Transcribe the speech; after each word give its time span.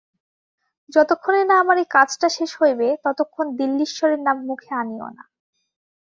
যতক্ষণে 0.93 1.41
না 1.43 1.55
আমার 1.59 1.77
এই 1.77 1.87
কাজটা 1.91 2.27
শেষ 2.29 2.51
হইবে, 2.61 2.87
ততক্ষণ 3.05 3.45
দিল্লীশ্বরের 3.57 4.21
নাম 4.27 4.37
মুখে 4.45 4.71
আনিও 4.75 5.07
না। 5.17 5.23